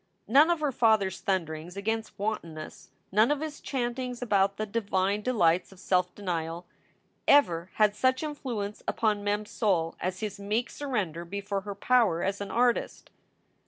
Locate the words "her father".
0.61-1.05